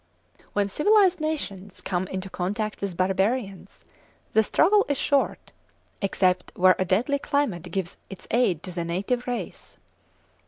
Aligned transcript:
When 0.53 0.67
civilised 0.67 1.19
nations 1.21 1.79
come 1.79 2.07
into 2.07 2.27
contact 2.27 2.81
with 2.81 2.97
barbarians 2.97 3.85
the 4.31 4.41
struggle 4.41 4.83
is 4.89 4.97
short, 4.97 5.51
except 6.01 6.51
where 6.55 6.75
a 6.79 6.85
deadly 6.85 7.19
climate 7.19 7.69
gives 7.71 7.97
its 8.09 8.25
aid 8.31 8.63
to 8.63 8.71
the 8.71 8.83
native 8.83 9.27
race. 9.27 9.77